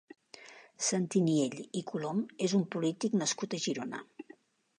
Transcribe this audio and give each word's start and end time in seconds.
Santi 0.85 1.21
Niell 1.27 1.59
i 1.81 1.85
Colom 1.91 2.23
és 2.49 2.57
un 2.61 2.65
polític 2.77 3.19
nascut 3.21 3.57
a 3.59 3.63
Girona. 3.69 4.03